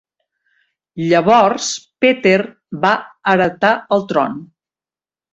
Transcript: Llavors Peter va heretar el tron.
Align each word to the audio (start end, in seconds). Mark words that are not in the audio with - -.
Llavors 1.09 1.67
Peter 2.05 2.37
va 2.85 2.93
heretar 3.33 3.75
el 3.99 4.03
tron. 4.13 4.41